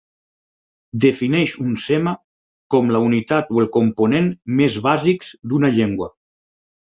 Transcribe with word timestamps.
Defineix 1.01 1.51
un 1.63 1.75
"sema" 1.83 2.13
com 2.75 2.89
la 2.95 3.01
unitat 3.09 3.51
o 3.57 3.61
el 3.65 3.69
component 3.77 4.33
més 4.63 4.79
bàsics 4.89 5.31
d'una 5.53 5.73
llengua. 5.79 6.11